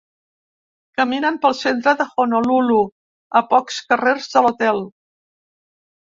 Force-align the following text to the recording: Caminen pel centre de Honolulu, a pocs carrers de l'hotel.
Caminen 1.01 1.37
pel 1.43 1.53
centre 1.59 1.93
de 1.99 2.07
Honolulu, 2.23 2.79
a 3.41 3.43
pocs 3.53 3.79
carrers 3.93 4.33
de 4.35 4.45
l'hotel. 4.47 4.83